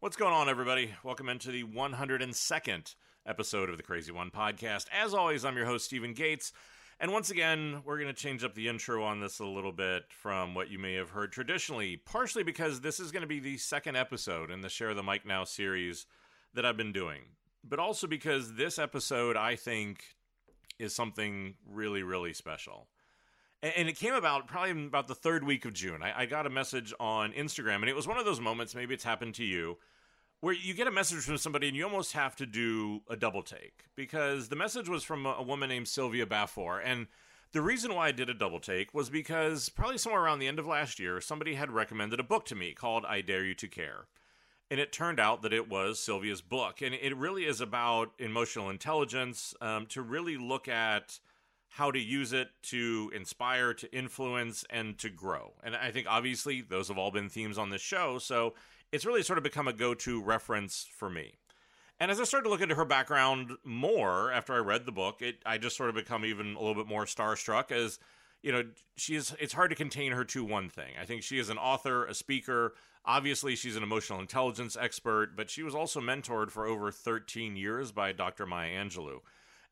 [0.00, 0.94] What's going on, everybody?
[1.04, 2.94] Welcome into the 102nd
[3.26, 4.86] episode of the Crazy One podcast.
[4.98, 6.54] As always, I'm your host, Stephen Gates.
[6.98, 10.04] And once again, we're going to change up the intro on this a little bit
[10.08, 13.58] from what you may have heard traditionally, partially because this is going to be the
[13.58, 16.06] second episode in the Share the Mic Now series
[16.54, 17.20] that I've been doing,
[17.62, 20.02] but also because this episode, I think,
[20.78, 22.88] is something really, really special.
[23.62, 26.02] And it came about probably about the third week of June.
[26.02, 29.04] I, got a message on Instagram, and it was one of those moments, maybe it's
[29.04, 29.76] happened to you,
[30.40, 33.42] where you get a message from somebody and you almost have to do a double
[33.42, 36.80] take because the message was from a woman named Sylvia Baffour.
[36.82, 37.08] And
[37.52, 40.58] the reason why I did a double take was because probably somewhere around the end
[40.58, 43.68] of last year, somebody had recommended a book to me called I Dare You to
[43.68, 44.06] Care.
[44.70, 46.80] And it turned out that it was Sylvia's book.
[46.80, 51.18] And it really is about emotional intelligence um, to really look at
[51.70, 55.52] how to use it to inspire, to influence, and to grow.
[55.62, 58.18] And I think obviously those have all been themes on this show.
[58.18, 58.54] So
[58.90, 61.34] it's really sort of become a go to reference for me.
[62.00, 65.22] And as I started to look into her background more after I read the book,
[65.22, 67.98] it I just sort of become even a little bit more starstruck as
[68.42, 68.64] you know,
[68.96, 70.92] she is it's hard to contain her to one thing.
[71.00, 72.74] I think she is an author, a speaker,
[73.04, 77.92] obviously she's an emotional intelligence expert, but she was also mentored for over 13 years
[77.92, 78.46] by Dr.
[78.46, 79.20] Maya Angelou.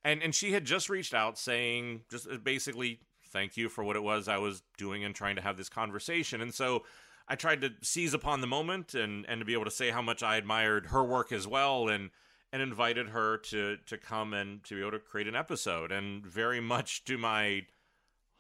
[0.05, 3.97] And and she had just reached out saying just uh, basically thank you for what
[3.97, 6.41] it was I was doing and trying to have this conversation.
[6.41, 6.85] And so
[7.29, 10.03] I tried to seize upon the moment and and to be able to say how
[10.03, 12.11] much I admired her work as well and
[12.53, 16.25] and invited her to to come and to be able to create an episode and
[16.25, 17.63] very much to my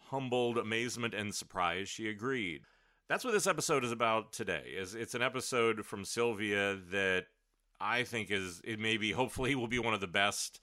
[0.07, 2.63] humbled amazement and surprise she agreed.
[3.09, 4.73] That's what this episode is about today.
[4.77, 7.27] Is it's an episode from Sylvia that
[7.81, 10.61] I think is it maybe hopefully will be one of the best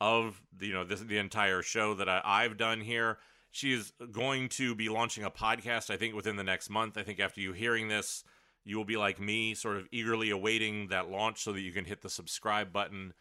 [0.00, 3.18] of the, you know this, the entire show that I, I've done here
[3.56, 6.98] she is going to be launching a podcast, I think, within the next month.
[6.98, 8.22] I think after you hearing this,
[8.66, 11.86] you will be like me, sort of eagerly awaiting that launch so that you can
[11.86, 13.14] hit the subscribe button.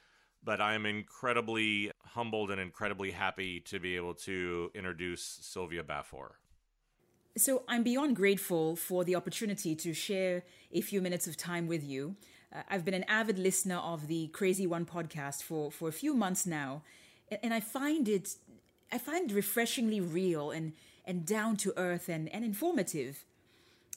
[0.43, 6.31] But I am incredibly humbled and incredibly happy to be able to introduce Sylvia Baffour.
[7.38, 11.83] So I'm beyond grateful for the opportunity to share a few minutes of time with
[11.83, 12.17] you.
[12.69, 16.45] I've been an avid listener of the Crazy One podcast for, for a few months
[16.45, 16.83] now,
[17.43, 18.35] and I find it
[18.91, 20.73] I find refreshingly real and,
[21.05, 23.25] and down to earth and, and informative.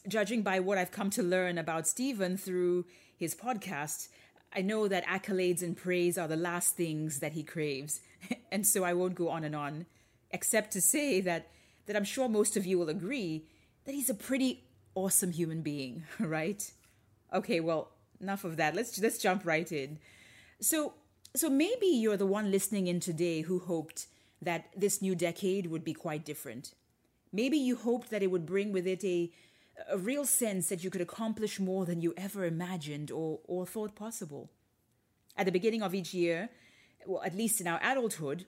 [0.06, 2.86] Judging by what I've come to learn about Stephen through
[3.16, 4.08] his podcast,
[4.52, 8.00] I know that accolades and praise are the last things that he craves.
[8.52, 9.86] and so I won't go on and on,
[10.30, 11.48] except to say that,
[11.86, 13.44] that I'm sure most of you will agree
[13.84, 14.64] that he's a pretty
[14.94, 16.72] awesome human being, right?
[17.32, 18.74] Okay, well, enough of that.
[18.74, 19.98] Let's let's jump right in.
[20.60, 20.94] So
[21.34, 24.06] so maybe you're the one listening in today who hoped
[24.40, 26.74] that this new decade would be quite different.
[27.32, 29.30] Maybe you hoped that it would bring with it a,
[29.90, 33.94] a real sense that you could accomplish more than you ever imagined or, or thought
[33.94, 34.50] possible.
[35.36, 36.48] At the beginning of each year,
[37.06, 38.46] well, at least in our adulthood,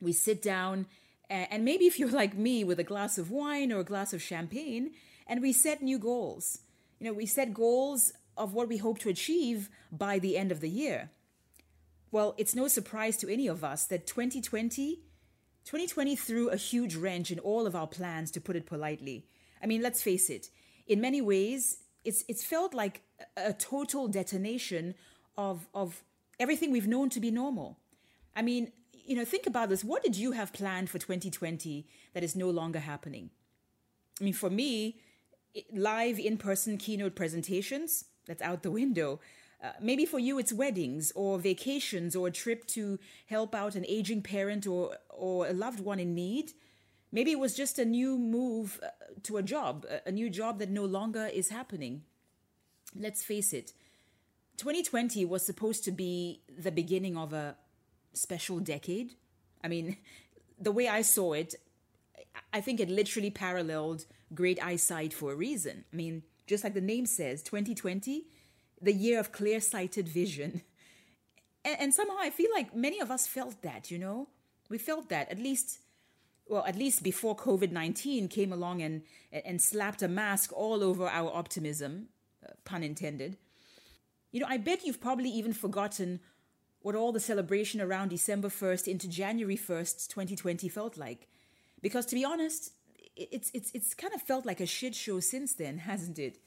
[0.00, 0.86] we sit down
[1.30, 4.22] and maybe if you're like me with a glass of wine or a glass of
[4.22, 4.92] champagne,
[5.26, 6.60] and we set new goals.
[6.98, 10.60] You know, we set goals of what we hope to achieve by the end of
[10.60, 11.10] the year.
[12.10, 15.00] Well, it's no surprise to any of us that 2020
[15.68, 19.26] 2020 threw a huge wrench in all of our plans, to put it politely.
[19.62, 20.48] I mean, let's face it,
[20.86, 23.02] in many ways, it's, it's felt like
[23.36, 24.94] a total detonation
[25.36, 26.02] of, of
[26.40, 27.78] everything we've known to be normal.
[28.34, 28.72] I mean,
[29.04, 29.84] you know, think about this.
[29.84, 33.28] What did you have planned for 2020 that is no longer happening?
[34.18, 35.00] I mean, for me,
[35.70, 39.18] live in person keynote presentations, that's out the window.
[39.60, 43.84] Uh, maybe for you it's weddings or vacations or a trip to help out an
[43.88, 46.52] aging parent or or a loved one in need.
[47.10, 48.88] Maybe it was just a new move uh,
[49.24, 52.02] to a job, a new job that no longer is happening.
[52.94, 53.72] Let's face it.
[54.58, 57.56] 2020 was supposed to be the beginning of a
[58.12, 59.14] special decade.
[59.64, 59.96] I mean,
[60.60, 61.54] the way I saw it,
[62.52, 65.84] I think it literally paralleled great eyesight for a reason.
[65.92, 68.26] I mean, just like the name says, 2020
[68.80, 70.62] the year of clear sighted vision.
[71.64, 74.28] And, and, somehow I feel like many of us felt that, you know?
[74.70, 75.80] We felt that, at least,
[76.46, 79.02] well, at least before COVID 19 came along and,
[79.32, 82.10] and slapped a mask all over our optimism,
[82.46, 83.38] uh, pun intended.
[84.30, 86.20] You know, I bet you've probably even forgotten
[86.80, 91.26] what all the celebration around December 1st into January 1st, 2020 felt like.
[91.82, 92.72] Because to be honest,
[93.18, 96.38] it's, it's, it's kind of felt like a shit show since then, hasn't it?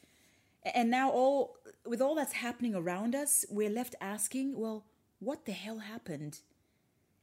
[0.75, 4.85] And now all with all that's happening around us, we're left asking, well,
[5.19, 6.39] what the hell happened?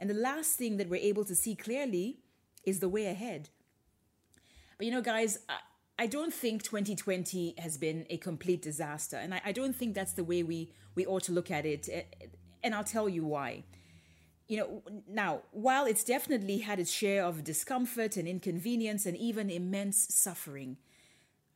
[0.00, 2.18] And the last thing that we're able to see clearly
[2.64, 3.50] is the way ahead.
[4.76, 5.58] But you know, guys, I,
[6.00, 10.12] I don't think 2020 has been a complete disaster, and I, I don't think that's
[10.12, 11.88] the way we we ought to look at it.
[12.62, 13.64] And I'll tell you why.
[14.48, 19.50] You know, now while it's definitely had its share of discomfort and inconvenience and even
[19.50, 20.78] immense suffering,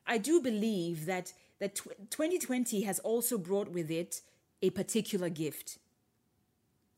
[0.06, 4.20] I do believe that that 2020 has also brought with it
[4.60, 5.78] a particular gift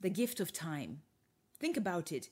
[0.00, 1.00] the gift of time.
[1.58, 2.28] Think about it.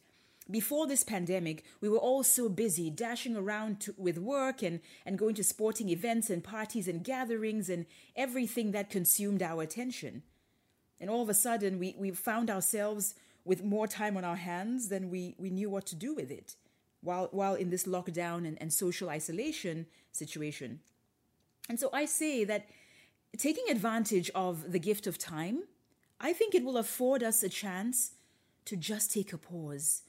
[0.50, 5.18] Before this pandemic, we were all so busy dashing around to, with work and, and
[5.18, 10.22] going to sporting events and parties and gatherings and everything that consumed our attention.
[11.00, 13.14] And all of a sudden, we, we found ourselves
[13.44, 16.56] with more time on our hands than we, we knew what to do with it
[17.00, 20.80] while, while in this lockdown and, and social isolation situation.
[21.68, 22.66] And so I say that
[23.36, 25.64] taking advantage of the gift of time,
[26.20, 28.12] I think it will afford us a chance
[28.64, 30.02] to just take a pause.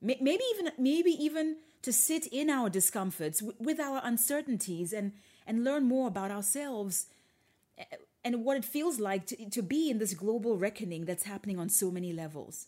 [0.00, 5.12] Maybe even maybe even to sit in our discomforts with our uncertainties and
[5.46, 7.06] and learn more about ourselves
[7.78, 7.84] eh,
[8.24, 11.68] and what it feels like to, to be in this global reckoning that's happening on
[11.68, 12.66] so many levels.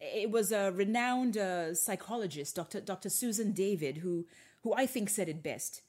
[0.00, 2.80] It was a renowned uh, psychologist, Dr.
[2.80, 3.10] Dr.
[3.10, 4.26] Susan David, who,
[4.62, 5.82] who I think said it best.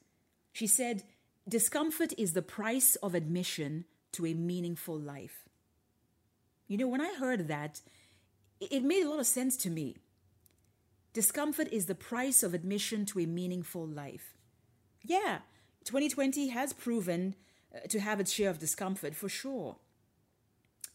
[0.52, 1.04] She said,
[1.48, 5.48] Discomfort is the price of admission to a meaningful life.
[6.68, 7.82] You know, when I heard that,
[8.60, 9.98] it made a lot of sense to me.
[11.14, 14.38] Discomfort is the price of admission to a meaningful life.
[15.02, 15.40] Yeah,
[15.86, 17.36] 2020 has proven
[17.76, 19.78] uh, to have its share of discomfort for sure.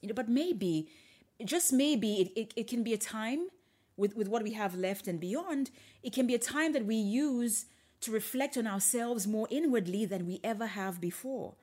[0.00, 0.88] You know, but maybe,
[1.44, 3.48] just maybe, it, it, it can be a time
[3.96, 5.70] with, with what we have left and beyond,
[6.02, 7.66] it can be a time that we use
[8.00, 11.54] to reflect on ourselves more inwardly than we ever have before.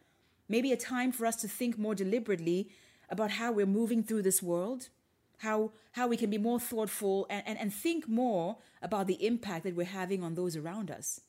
[0.50, 2.70] Maybe a time for us to think more deliberately
[3.10, 4.90] about how we're moving through this world,
[5.38, 9.64] how, how we can be more thoughtful and, and, and think more about the impact
[9.64, 11.22] that we're having on those around us.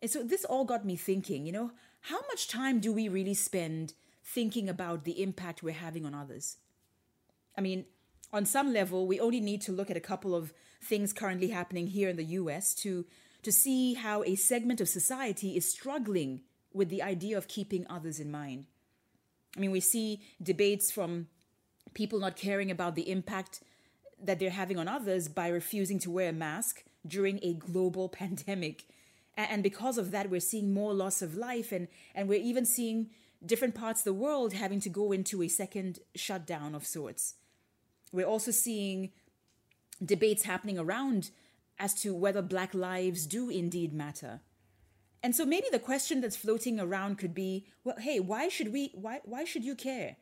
[0.00, 1.72] And so this all got me thinking, you know,
[2.02, 3.94] how much time do we really spend
[4.24, 6.56] thinking about the impact we're having on others?
[7.56, 7.86] I mean,
[8.32, 11.86] on some level, we only need to look at a couple of things currently happening
[11.86, 13.06] here in the US to
[13.42, 16.40] to see how a segment of society is struggling
[16.72, 18.66] with the idea of keeping others in mind.
[19.56, 21.28] I mean, we see debates from
[21.94, 23.62] people not caring about the impact
[24.20, 28.84] that they're having on others by refusing to wear a mask during a global pandemic.
[29.36, 33.10] And because of that, we're seeing more loss of life, and, and we're even seeing
[33.44, 37.34] different parts of the world having to go into a second shutdown of sorts.
[38.12, 39.10] We're also seeing
[40.04, 41.30] debates happening around
[41.78, 44.40] as to whether black lives do indeed matter.
[45.22, 48.90] And so maybe the question that's floating around could be, well, hey, why should we
[48.94, 50.16] why why should you care?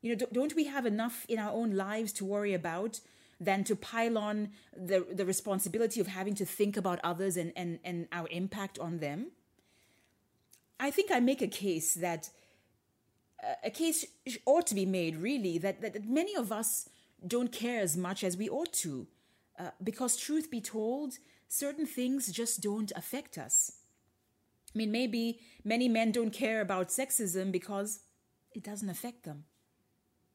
[0.00, 3.00] You know, don't we have enough in our own lives to worry about
[3.40, 7.78] than to pile on the the responsibility of having to think about others and and,
[7.84, 9.32] and our impact on them?
[10.78, 12.30] I think I make a case that
[13.42, 14.04] uh, a case
[14.44, 16.88] ought to be made really that, that, that many of us
[17.26, 19.06] don't care as much as we ought to
[19.58, 21.18] uh, because, truth be told,
[21.48, 23.72] certain things just don't affect us.
[24.74, 28.00] I mean, maybe many men don't care about sexism because
[28.54, 29.44] it doesn't affect them.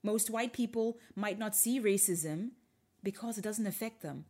[0.01, 2.51] Most white people might not see racism
[3.03, 4.25] because it doesn't affect them.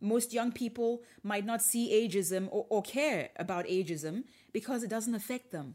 [0.00, 4.22] Most young people might not see ageism or, or, care about ageism
[4.52, 5.74] because it doesn't affect them.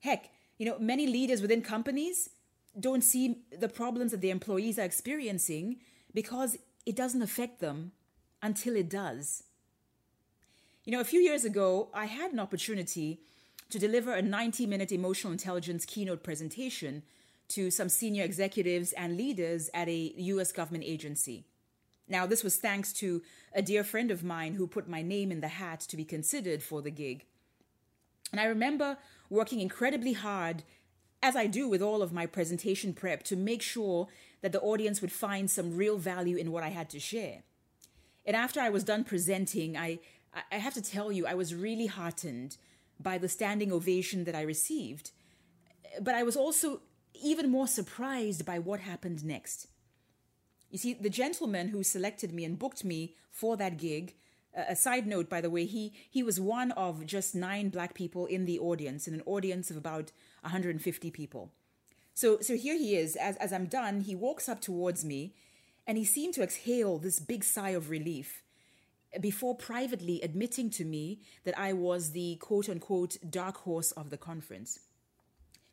[0.00, 2.30] Heck, you know, many leaders within companies
[2.78, 5.76] don't see the problems that their employees are experiencing
[6.12, 7.92] because it doesn't affect them
[8.42, 9.44] until it does.
[10.84, 13.20] You know, a few years ago, I had an opportunity
[13.70, 17.02] to deliver a 90 minute emotional intelligence keynote presentation
[17.48, 21.44] to some senior executives and leaders at a US government agency.
[22.08, 25.40] Now, this was thanks to a dear friend of mine who put my name in
[25.40, 27.24] the hat to be considered for the gig.
[28.30, 30.62] And I remember working incredibly hard,
[31.26, 34.06] as I do with all of my presentation prep, to make sure
[34.42, 37.42] that the audience would find some real value in what I had to share.
[38.24, 39.98] And after I was done presenting, I,
[40.52, 42.58] I have to tell you, I was really heartened
[43.00, 45.10] by the standing ovation that I received.
[46.00, 46.80] But I was also
[47.20, 49.66] even more surprised by what happened next.
[50.70, 54.14] You see, the gentleman who selected me and booked me for that gig,
[54.56, 58.26] a side note, by the way, he, he was one of just nine black people
[58.26, 61.50] in the audience, in an audience of about 150 people.
[62.14, 63.16] So, so here he is.
[63.16, 65.34] As, as I'm done, he walks up towards me
[65.86, 68.42] and he seemed to exhale this big sigh of relief
[69.20, 74.16] before privately admitting to me that I was the quote unquote dark horse of the
[74.16, 74.80] conference.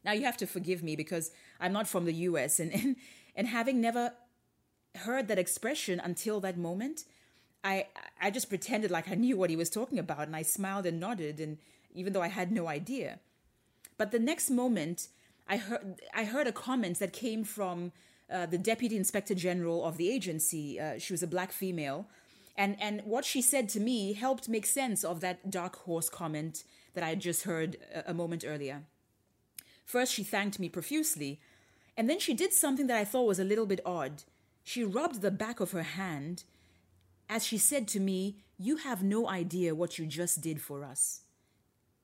[0.03, 2.95] Now, you have to forgive me because I'm not from the US, and, and,
[3.35, 4.13] and having never
[4.95, 7.05] heard that expression until that moment,
[7.63, 7.87] I
[8.21, 10.99] I just pretended like I knew what he was talking about and I smiled and
[10.99, 11.57] nodded and
[11.93, 13.19] even though I had no idea.
[13.97, 15.07] But the next moment
[15.47, 17.91] I heard I heard a comment that came from
[18.31, 20.79] uh, the deputy inspector general of the agency.
[20.79, 22.07] Uh, she was a black female,
[22.57, 26.63] and and what she said to me helped make sense of that dark horse comment
[26.93, 28.83] that I had just heard a, a moment earlier.
[29.85, 31.39] First, she thanked me profusely,
[31.97, 34.23] and then she did something that I thought was a little bit odd.
[34.63, 36.45] She rubbed the back of her hand
[37.29, 41.21] as she said to me, You have no idea what you just did for us.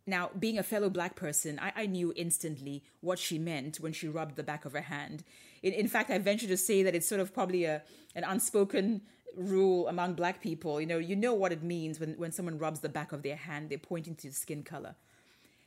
[0.06, 4.08] Now, being a fellow black person, I, I, knew instantly what she meant when she
[4.08, 5.24] rubbed the back of her hand.
[5.62, 7.84] In, in, fact, I venture to say that it's sort of probably a,
[8.16, 9.02] an unspoken
[9.36, 10.82] rule among black people.
[10.82, 13.36] You know, you know what it means when, when someone rubs the back of their
[13.36, 14.96] hand, they're pointing to the skin color.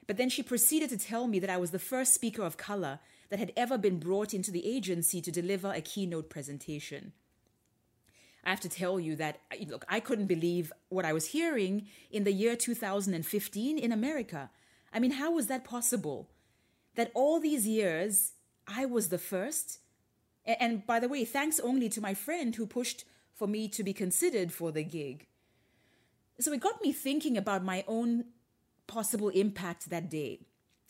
[0.09, 2.99] But then she proceeded to tell me that I was the first speaker of color
[3.30, 7.12] that had ever been brought into the agency to deliver a keynote presentation.
[8.44, 12.25] I have to tell you that, look, I couldn't believe what I was hearing in
[12.25, 14.50] the year 2015 in America.
[14.92, 16.28] I mean, how was that possible?
[16.96, 18.32] That all these years,
[18.66, 19.78] I was the first?
[20.44, 23.92] And by the way, thanks only to my friend who pushed for me to be
[23.92, 25.26] considered for the gig.
[26.40, 28.25] So it got me thinking about my own
[28.87, 30.40] possible impact that day.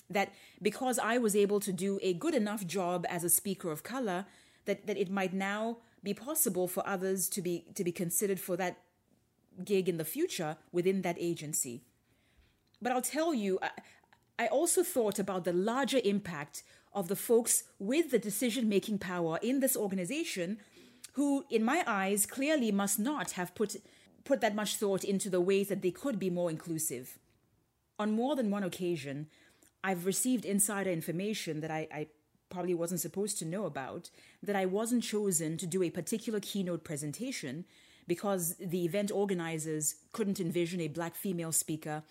[0.09, 3.83] That because I was able to do a good enough job as a speaker of
[3.83, 4.25] color,
[4.65, 8.57] that, that it might now be possible for others to be to be considered for
[8.57, 8.79] that
[9.65, 11.83] gig in the future within that agency.
[12.81, 13.71] But I'll tell you, I,
[14.39, 19.39] I also thought about the larger impact of the folks with the decision making power
[19.43, 20.59] in this organization
[21.13, 23.77] who, in my eyes, clearly must not have put,
[24.25, 27.19] put that much thought into the ways that they could be more inclusive.
[27.99, 29.29] On more than one occasion,
[29.85, 32.07] I've received insider information that I, I
[32.53, 34.11] probably wasn't supposed to know about
[34.43, 37.65] that I wasn't chosen to do a particular keynote presentation
[38.07, 42.03] because the event organizers couldn't envision a black female speaker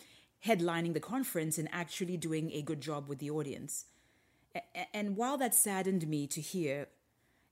[0.46, 3.86] headlining the conference and actually doing a good job with the audience.
[4.94, 6.88] And while that saddened me to hear,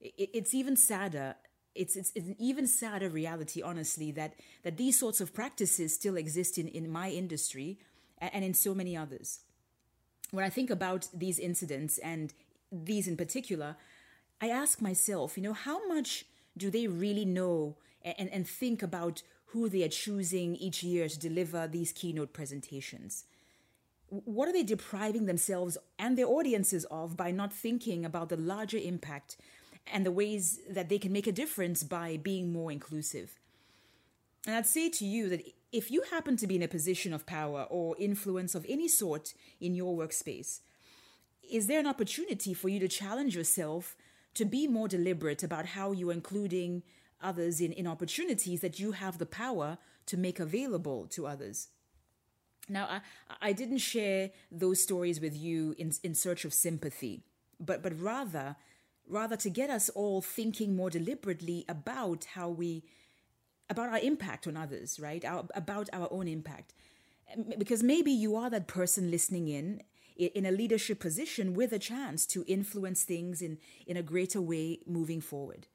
[0.01, 1.35] it's even sadder.
[1.75, 6.17] It's, it's, it's, an even sadder reality, honestly, that, that these sorts of practices still
[6.17, 7.79] exist in, in my industry
[8.17, 9.41] and in so many others.
[10.31, 12.33] When I think about these incidents and
[12.71, 13.75] these in particular,
[14.41, 16.25] I ask myself, you know, how much
[16.57, 21.19] do they really know and, and think about who they are choosing each year to
[21.19, 23.25] deliver these keynote presentations?
[24.09, 28.77] What are they depriving themselves and their audiences of by not thinking about the larger
[28.77, 29.37] impact
[29.91, 33.39] and the ways that they can make a difference by being more inclusive?
[34.45, 37.25] And I'd say to you that if you happen to be in a position of
[37.25, 40.61] power or influence of any sort in your workspace,
[41.49, 43.95] is there an opportunity for you to challenge yourself
[44.35, 46.83] to be more deliberate about how you're including
[47.21, 51.69] others in, in opportunities that you have the power to make available to others?
[52.67, 57.23] Now, I, I didn't share those stories with you in, in search of sympathy,
[57.59, 58.55] but, but rather,
[59.07, 62.83] rather to get us all thinking more deliberately about how we,
[63.69, 65.25] about our impact on others, right?
[65.25, 66.73] Our, about our own impact.
[67.57, 69.81] Because maybe you are that person listening in
[70.19, 73.57] in a leadership position with a chance to influence things in,
[73.87, 75.67] in a greater way moving forward.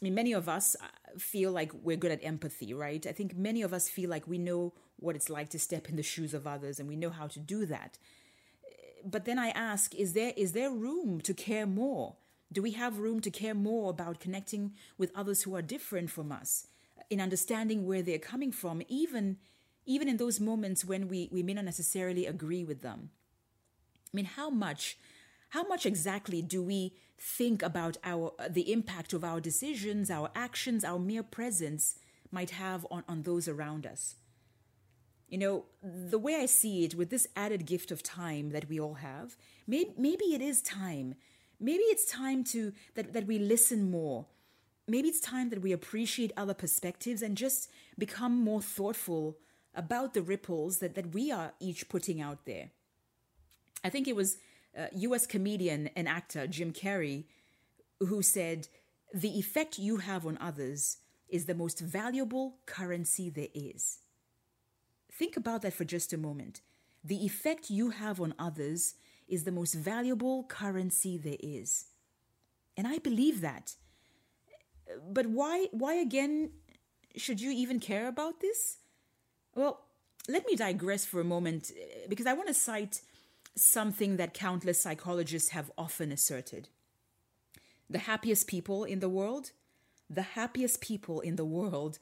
[0.00, 0.86] I mean, many of us uh,
[1.18, 3.06] feel like we're good at empathy, right?
[3.06, 5.96] I think many of us feel like we know what it's like to step in
[5.96, 7.98] the shoes of others and we know how to do that.
[9.04, 12.16] But then I ask, is there is there room to care more?
[12.50, 16.32] Do we have room to care more about connecting with others who are different from
[16.32, 16.68] us,
[17.10, 19.36] in understanding where they're coming from, even
[19.84, 23.10] even in those moments when we, we may not necessarily agree with them?
[24.14, 24.96] I mean, how much,
[25.50, 30.84] how much exactly do we think about our the impact of our decisions, our actions,
[30.84, 31.96] our mere presence
[32.30, 34.14] might have on, on those around us?
[35.28, 38.78] You know, the way I see it, with this added gift of time that we
[38.78, 41.16] all have, maybe, maybe it is time.
[41.58, 44.26] Maybe it's time to that, that we listen more.
[44.86, 47.68] Maybe it's time that we appreciate other perspectives and just
[47.98, 49.38] become more thoughtful
[49.74, 52.70] about the ripples that, that we are each putting out there.
[53.84, 54.38] I think it was
[54.76, 57.24] uh, US comedian and actor Jim Carrey
[58.00, 58.68] who said,
[59.12, 60.96] The effect you have on others
[61.28, 63.98] is the most valuable currency there is.
[65.12, 66.60] Think about that for just a moment.
[67.04, 68.94] The effect you have on others
[69.28, 71.86] is the most valuable currency there is.
[72.76, 73.76] And I believe that.
[75.08, 76.50] But why why again
[77.16, 78.78] should you even care about this?
[79.54, 79.80] Well,
[80.28, 81.70] let me digress for a moment
[82.08, 83.00] because I want to cite
[83.56, 86.68] something that countless psychologists have often asserted.
[87.88, 89.52] The happiest people in the world,
[90.10, 91.98] the happiest people in the world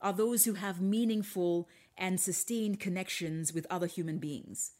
[0.00, 4.72] are those who have meaningful and sustained connections with other human beings.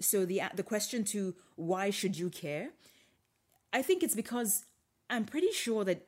[0.00, 2.70] So the uh, the question to why should you care?
[3.72, 4.64] I think it's because
[5.10, 6.06] I'm pretty sure that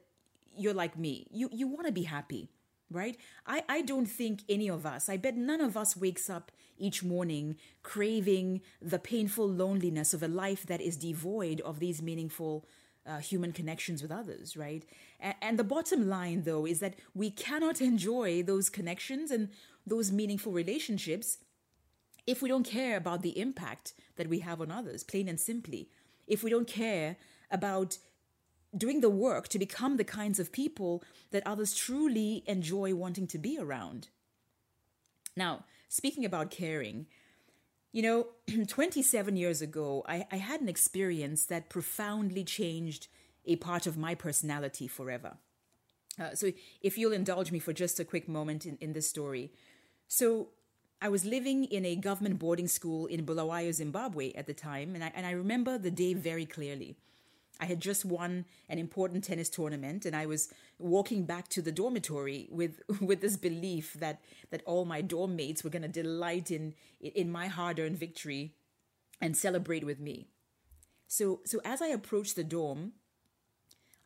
[0.57, 1.27] you're like me.
[1.31, 2.51] You you want to be happy,
[2.91, 3.17] right?
[3.47, 7.03] I I don't think any of us, I bet none of us wakes up each
[7.03, 12.67] morning craving the painful loneliness of a life that is devoid of these meaningful
[13.07, 14.85] uh, human connections with others, right?
[15.21, 19.49] And, and the bottom line, though, is that we cannot enjoy those connections and
[19.87, 21.39] those meaningful relationships
[22.27, 25.89] if we don't care about the impact that we have on others, plain and simply.
[26.27, 27.17] If we don't care
[27.51, 27.99] about
[28.77, 33.39] doing the work to become the kinds of people that others truly enjoy wanting to
[33.39, 34.09] be around.
[35.37, 37.07] Now, speaking about caring,
[37.93, 38.27] you know,
[38.67, 43.09] 27 years ago, I, I had an experience that profoundly changed
[43.45, 45.37] a part of my personality forever.
[46.21, 49.53] Uh, so, if you'll indulge me for just a quick moment in, in this story.
[50.09, 50.49] So,
[51.01, 55.05] I was living in a government boarding school in Bulawayo, Zimbabwe at the time, and
[55.05, 56.97] I, and I remember the day very clearly.
[57.61, 61.73] I had just won an important tennis tournament and I was walking back to the
[61.73, 64.21] dormitory with with this belief that
[64.51, 68.55] that all my dorm mates were going to delight in in my hard-earned victory
[69.21, 70.29] and celebrate with me.
[71.09, 72.93] So so as I approached the dorm,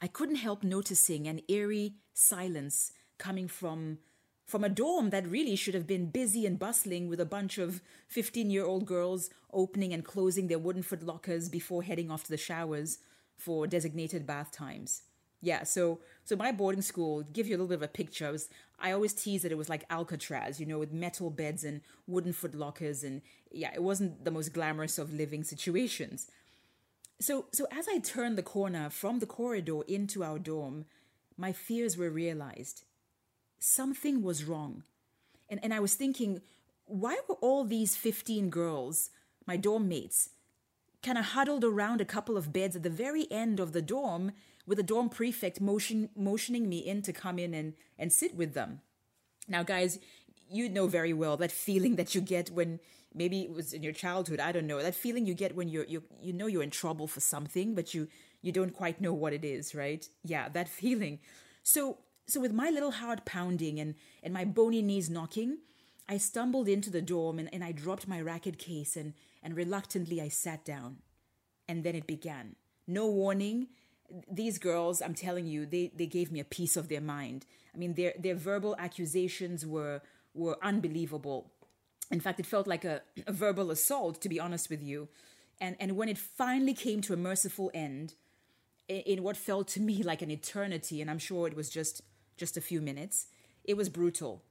[0.01, 3.99] I couldn't help noticing an eerie silence coming from
[4.47, 7.81] from a dorm that really should have been busy and bustling with a bunch of
[8.09, 12.31] 15 year old girls opening and closing their wooden foot lockers before heading off to
[12.31, 12.99] the showers
[13.41, 15.03] for designated bath times.
[15.43, 18.31] Yeah, so so my boarding school, give you a little bit of a picture, I
[18.31, 21.81] was I always tease that it was like Alcatraz, you know, with metal beds and
[22.07, 26.27] wooden foot lockers and yeah, it wasn't the most glamorous of living situations.
[27.21, 30.85] So so as I turned the corner from the corridor into our dorm,
[31.37, 32.85] my fears were realized.
[33.59, 34.83] Something was wrong.
[35.49, 36.43] And and I was thinking,
[36.85, 39.11] why were all these 15 girls,
[39.47, 40.31] my dorm mates,
[41.03, 44.33] kind of huddled around a couple of beds at the very end of the dorm
[44.67, 48.55] with the dorm prefect motion, motioning me in to come in and, and sit with
[48.55, 48.81] them.
[49.49, 49.99] Now, guys,
[50.51, 52.81] you know very well that feeling that you get when
[53.15, 55.85] maybe it was in your childhood, I don't know, that feeling you get when you're,
[55.85, 58.09] you you know you're in trouble for something, but you
[58.43, 60.07] you don't quite know what it is, right?
[60.25, 61.21] Yeah, that feeling.
[61.63, 65.59] So so with my little heart pounding and and my bony knees knocking,
[66.11, 70.21] I stumbled into the dorm and, and I dropped my racket case and and reluctantly
[70.21, 70.99] I sat down.
[71.69, 72.57] And then it began.
[72.87, 73.69] No warning.
[74.31, 77.47] These girls, I'm telling you, they, they gave me a piece of their mind.
[77.75, 80.03] I mean, their, their verbal accusations were,
[80.35, 81.53] were unbelievable.
[82.11, 85.09] In fact, it felt like a, a verbal assault, to be honest with you.
[85.61, 88.15] And, and when it finally came to a merciful end,
[88.89, 92.03] in, what felt to me like an eternity, and I'm sure it was just,
[92.37, 93.27] just a few minutes,
[93.63, 94.43] it was brutal.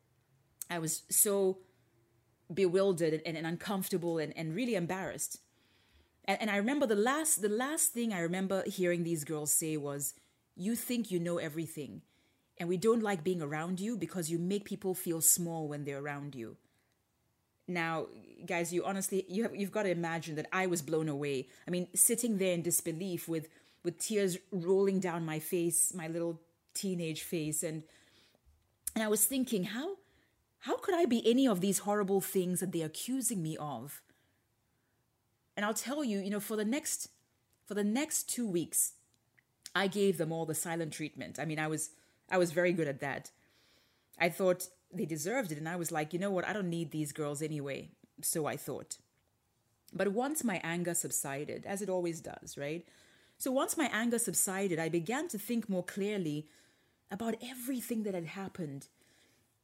[0.69, 1.60] I was so
[2.53, 5.39] bewildered and, and uncomfortable and, and really embarrassed.
[6.25, 9.77] And, and I remember the last the last thing I remember hearing these girls say
[9.77, 10.13] was,
[10.55, 12.01] "You think you know everything,
[12.58, 15.99] and we don't like being around you because you make people feel small when they're
[15.99, 16.58] around you."
[17.67, 18.08] Now,
[18.45, 21.49] guys, you honestly you have you've got to imagine that I was blown away.
[21.67, 23.47] I mean, sitting there in disbelief with
[23.84, 26.41] with tears rolling down my face, my little
[26.73, 27.84] teenage face, and
[28.95, 29.98] and I was thinking, how
[30.60, 34.02] how could I be any of these horrible things that they're accusing me of?
[35.56, 37.10] And I'll tell you, you know, for the next
[37.65, 38.93] for the next 2 weeks,
[39.76, 41.38] I gave them all the silent treatment.
[41.39, 41.91] I mean, I was
[42.30, 43.32] I was very good at that.
[44.19, 46.48] I thought they deserved it and I was like, you know what?
[46.48, 47.89] I don't need these girls anyway.
[48.22, 48.98] So I thought.
[49.93, 52.86] But once my anger subsided, as it always does, right?
[53.38, 56.48] So once my anger subsided, I began to think more clearly
[57.10, 58.88] about everything that had happened.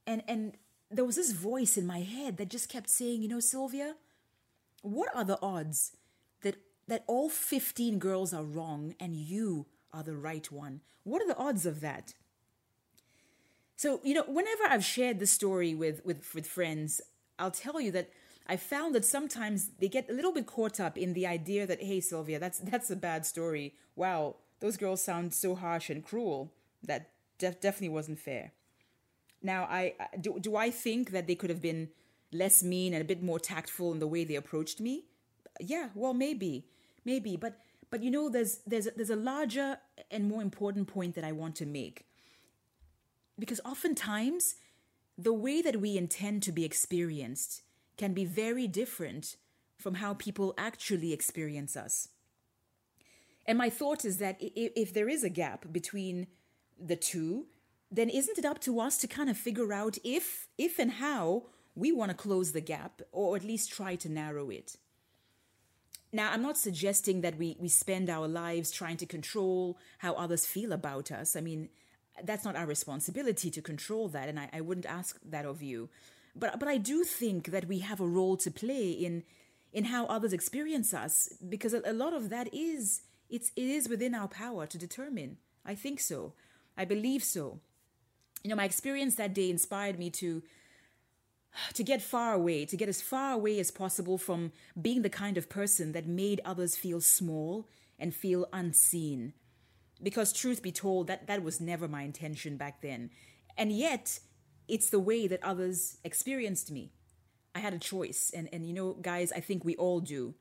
[0.08, 0.58] And and
[0.92, 3.96] there was this voice in my head that just kept saying, you know, Sylvia,
[4.82, 5.96] what are the odds
[6.42, 6.56] that
[6.88, 10.82] that all 15 girls are wrong and you are the right one?
[11.04, 12.14] What are the odds of that?
[13.76, 17.02] So, you know, whenever I've shared this story with with with friends,
[17.40, 18.10] I'll tell you that
[18.48, 21.82] I found that sometimes they get a little bit caught up in the idea that,
[21.82, 23.74] hey, Sylvia, that's that's a bad story.
[23.96, 26.54] Wow, those girls sound so harsh and cruel.
[26.84, 28.52] That def- definitely wasn't fair.
[29.46, 31.90] Now, I do, do I think that they could have been
[32.32, 35.06] less mean and a bit more tactful in the way they approached me?
[35.60, 36.66] Yeah, well, maybe,
[37.06, 37.60] maybe, but
[37.92, 39.78] but you know, there's there's there's a larger
[40.10, 42.08] and more important point that I want to make
[43.38, 44.56] because oftentimes
[45.18, 47.62] the way that we intend to be experienced
[47.98, 49.38] can be very different
[49.78, 52.10] from how people actually experience us.
[53.46, 56.28] And my thought is that if there is a gap between
[56.80, 57.46] the two,
[57.96, 61.44] then isn't it up to us to kind of figure out if if and how
[61.76, 64.78] we want to close the gap or at least try to narrow it?
[66.12, 70.46] Now, I'm not suggesting that we, we spend our lives trying to control how others
[70.46, 71.36] feel about us.
[71.36, 71.68] I mean,
[72.24, 75.90] that's not our responsibility to control that, and I, I wouldn't ask that of you.
[76.36, 79.24] But but I do think that we have a role to play in
[79.74, 83.90] in how others experience us, because a, a lot of that is it's it is
[83.90, 85.38] within our power to determine.
[85.66, 86.34] I think so.
[86.78, 87.60] I believe so.
[88.46, 90.44] You know, my experience that day inspired me to
[91.74, 95.36] to get far away, to get as far away as possible from being the kind
[95.36, 99.34] of person that made others feel small and feel unseen.
[100.04, 103.10] Because, truth be told, that, that was never my intention back then.
[103.58, 104.20] And yet,
[104.68, 106.92] it's the way that others experienced me.
[107.56, 108.32] I had a choice.
[108.32, 110.36] And, and you know, guys, I think we all do.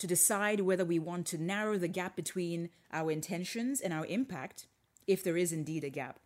[0.00, 4.66] To decide whether we want to narrow the gap between our intentions and our impact,
[5.06, 6.18] if there is indeed a gap.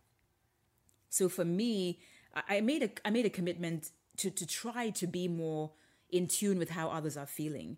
[1.11, 1.99] So for me,
[2.33, 5.71] I made a I made a commitment to to try to be more
[6.09, 7.77] in tune with how others are feeling.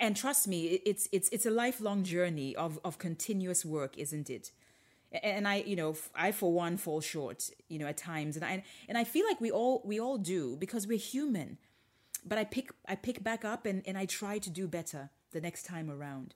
[0.00, 4.50] And trust me, it's it's it's a lifelong journey of of continuous work, isn't it?
[5.22, 8.64] And I, you know, I for one fall short, you know, at times, and I
[8.88, 11.58] and I feel like we all we all do because we're human.
[12.24, 15.40] But I pick I pick back up and and I try to do better the
[15.40, 16.34] next time around.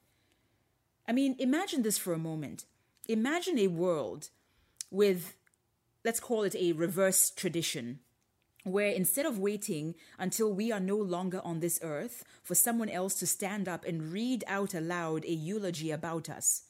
[1.09, 2.67] I mean, imagine this for a moment.
[3.09, 4.29] Imagine a world
[4.91, 5.35] with
[6.05, 8.01] let's call it a reverse tradition,
[8.65, 13.15] where instead of waiting until we are no longer on this earth for someone else
[13.15, 16.65] to stand up and read out aloud a eulogy about us,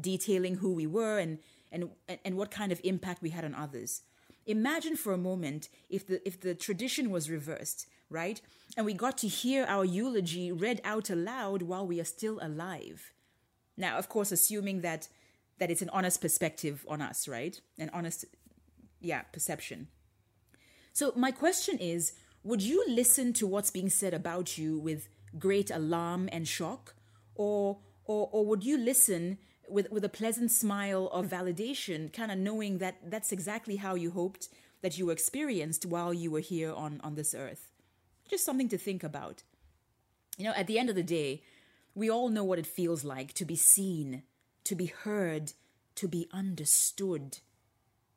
[0.00, 1.38] detailing who we were and,
[1.70, 1.90] and,
[2.24, 4.02] and what kind of impact we had on others.
[4.46, 8.40] Imagine for a moment if the, if the tradition was reversed, right?
[8.76, 13.12] And we got to hear our eulogy read out aloud while we are still alive.
[13.76, 15.08] Now, of course, assuming that
[15.58, 17.58] that it's an honest perspective on us, right?
[17.78, 18.26] An honest
[19.06, 19.88] yeah, perception.
[20.92, 25.70] So my question is, would you listen to what's being said about you with great
[25.70, 26.94] alarm and shock
[27.34, 29.38] or or or would you listen
[29.68, 31.34] with with a pleasant smile of hmm.
[31.34, 34.48] validation, kind of knowing that that's exactly how you hoped
[34.82, 37.72] that you experienced while you were here on on this earth?
[38.28, 39.42] Just something to think about.
[40.38, 41.42] You know, at the end of the day,
[41.94, 44.22] we all know what it feels like to be seen,
[44.64, 45.52] to be heard,
[45.96, 47.38] to be understood.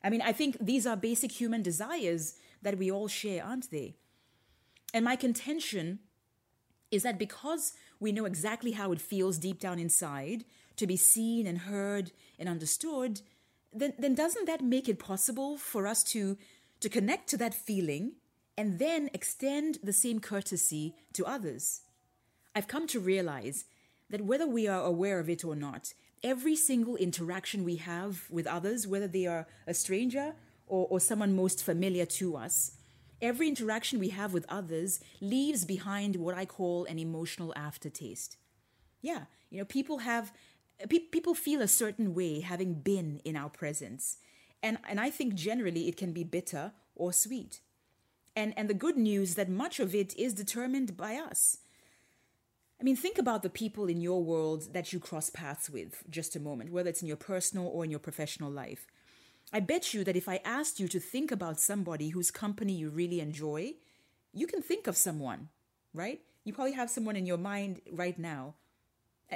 [0.04, 3.96] I mean, I think these are basic human desires that we all share, aren't they?
[4.94, 6.00] And my contention
[6.92, 10.46] is that because we know exactly how it feels deep down inside
[10.78, 13.22] to be seen and heard and understood,
[13.74, 16.38] then, then doesn't that make it possible for us to,
[16.80, 18.14] to connect to that feeling
[18.58, 21.82] and then extend the same courtesy to others?
[22.56, 23.66] I've come to realize
[24.10, 28.48] that whether we are aware of it or not, every single interaction we have with
[28.48, 30.34] others, whether they are a stranger
[30.68, 32.72] or, or someone most familiar to us,
[33.22, 38.38] every interaction we have with others leaves behind what I call an emotional aftertaste.
[39.02, 40.32] Yeah, you know, people have
[40.90, 44.18] pe- people feel a certain way having been in our presence.
[44.62, 47.62] And and I think generally it can be bitter or sweet.
[48.36, 51.58] And and the good news that much of it is determined by us.
[52.80, 56.36] I mean, think about the people in your world that you cross paths with just
[56.36, 58.88] a moment, whether it's in your personal or in your professional life.
[59.52, 62.90] I bet you that if I asked you to think about somebody whose company you
[62.90, 63.74] really enjoy,
[64.34, 65.50] you can think of someone,
[65.94, 66.22] right?
[66.46, 68.56] You probably have someone in your mind right now.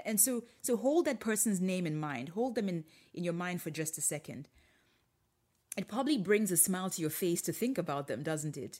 [0.06, 2.29] And so so hold that person's name in mind.
[2.29, 4.47] Hold them in, in your mind for just a second.
[5.75, 8.79] It probably brings a smile to your face to think about them, doesn't it?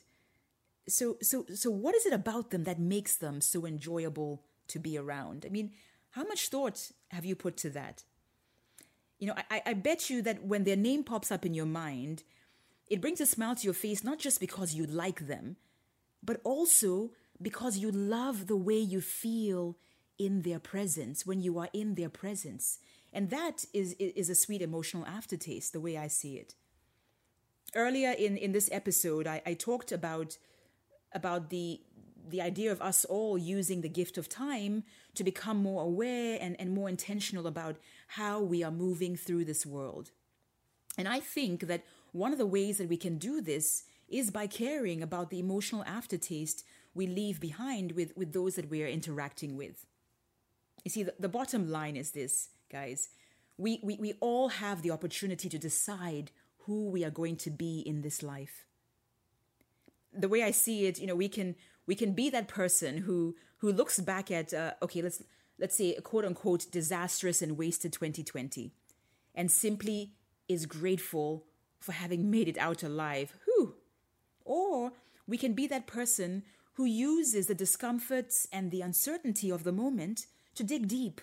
[0.88, 4.96] So so so what is it about them that makes them so enjoyable to be
[4.98, 5.44] around.
[5.46, 5.72] I mean,
[6.10, 8.04] how much thought have you put to that?
[9.18, 12.22] You know, I, I bet you that when their name pops up in your mind,
[12.88, 15.56] it brings a smile to your face not just because you like them,
[16.22, 19.76] but also because you love the way you feel
[20.18, 22.78] in their presence when you are in their presence.
[23.12, 26.54] And that is, is a sweet emotional aftertaste, the way I see it.
[27.74, 30.38] Earlier in, in this episode, I, I talked about,
[31.12, 31.80] about the,
[32.28, 34.84] the idea of us all using the gift of time
[35.14, 37.76] to become more aware and, and more intentional about
[38.08, 40.10] how we are moving through this world.
[40.96, 44.46] And I think that one of the ways that we can do this is by
[44.46, 49.56] caring about the emotional aftertaste we leave behind with, with those that we are interacting
[49.56, 49.86] with.
[50.84, 53.08] You see, the, the bottom line is this, guys.
[53.56, 56.30] We, we, we all have the opportunity to decide
[56.66, 58.64] who we are going to be in this life.
[60.12, 61.56] The way I see it, you know, we can
[61.86, 65.22] we can be that person who who looks back at uh, okay let's
[65.58, 68.72] let's say a quote unquote disastrous and wasted 2020
[69.34, 70.12] and simply
[70.48, 71.44] is grateful
[71.80, 73.34] for having made it out alive.
[73.44, 73.74] Whew.
[74.44, 74.92] Or
[75.26, 76.42] we can be that person
[76.74, 81.20] who uses the discomforts and the uncertainty of the moment to dig deep,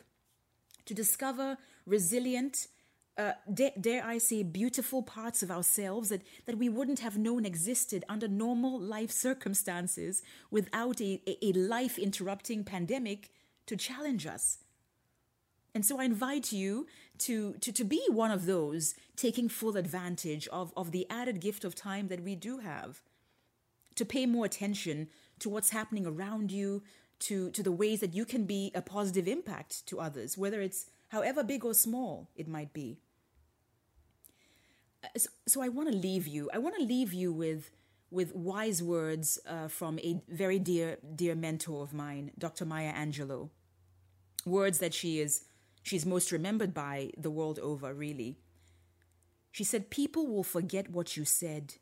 [0.86, 2.68] to discover resilient,
[3.18, 7.46] uh, dare, dare, I say, beautiful parts of ourselves that, that we wouldn't have known
[7.46, 13.30] existed under normal life circumstances without a, a life interrupting pandemic
[13.66, 14.60] to challenge us.
[15.74, 16.88] And so I invite you
[17.20, 21.64] to, to, to be one of those taking full advantage of, of the added gift
[21.64, 23.02] of time that we do have,
[23.96, 26.82] to pay more attention to what's happening around you,
[27.20, 30.88] to, to the ways that you can be a positive impact to others, whether it's
[31.12, 32.98] however big or small it might be.
[35.04, 36.50] Uh, so, so I want to leave you.
[36.54, 37.70] I want to leave you with
[38.10, 42.66] with wise words uh, from a very dear dear mentor of mine, Dr.
[42.66, 43.50] Maya Angelou.
[44.46, 45.44] Words that she is
[45.84, 48.38] she's most remembered by the world over, really.
[49.52, 51.76] She said, "People will forget what you said.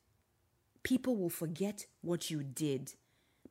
[0.81, 2.95] People will forget what you did,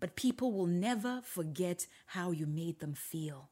[0.01, 3.51] but people will never forget how you made them feel."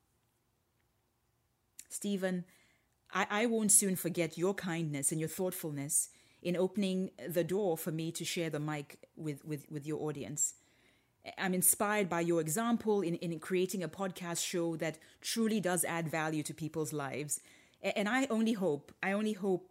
[1.88, 2.44] Stephen,
[3.12, 6.11] I, I won't soon forget your kindness and your thoughtfulness
[6.42, 10.55] in opening the door for me to share the mic with, with, with your audience.
[11.38, 16.09] I'm inspired by your example in, in creating a podcast show that truly does add
[16.09, 17.40] value to people's lives.
[17.83, 19.68] And I only hope, I only hope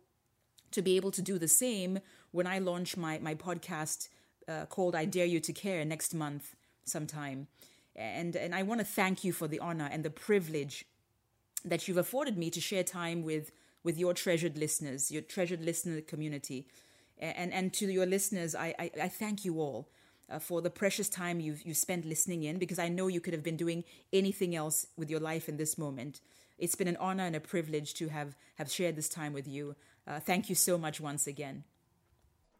[0.71, 1.99] to be able to do the same
[2.31, 4.09] when I launch my, my podcast
[4.47, 7.47] uh, called I Dare You to Care next month sometime.
[7.95, 10.85] And, and I want to thank you for the honor and the privilege
[11.65, 13.51] that you've afforded me to share time with
[13.85, 16.67] with your treasured listeners, your treasured listener community.
[17.19, 19.87] And, and to your listeners, I, I, I thank you all
[20.29, 23.33] uh, for the precious time you've, you spent listening in because I know you could
[23.33, 26.19] have been doing anything else with your life in this moment.
[26.57, 29.75] It's been an honor and a privilege to have, have shared this time with you.
[30.07, 31.63] Uh, thank you so much once again.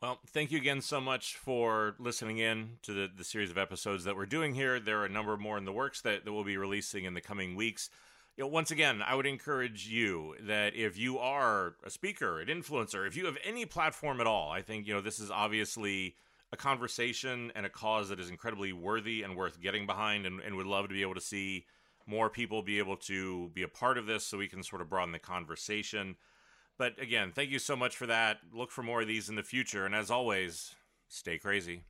[0.02, 4.04] Well, thank you again so much for listening in to the, the series of episodes
[4.04, 4.80] that we're doing here.
[4.80, 7.22] There are a number more in the works that, that we'll be releasing in the
[7.22, 7.90] coming weeks
[8.38, 12.48] you know, once again, I would encourage you that if you are a speaker, an
[12.48, 16.16] influencer, if you have any platform at all, I think, you know, this is obviously
[16.52, 20.56] a conversation and a cause that is incredibly worthy and worth getting behind and, and
[20.56, 21.66] would love to be able to see
[22.08, 24.90] more people be able to be a part of this so we can sort of
[24.90, 26.16] broaden the conversation.
[26.78, 28.40] But again, thank you so much for that.
[28.54, 29.86] Look for more of these in the future.
[29.86, 30.76] And as always,
[31.08, 31.84] stay crazy.